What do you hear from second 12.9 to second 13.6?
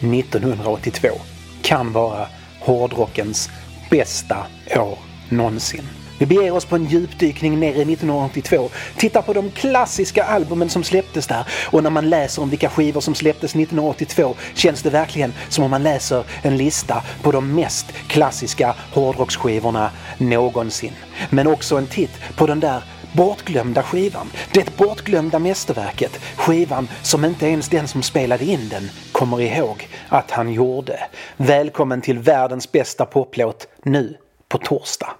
som släpptes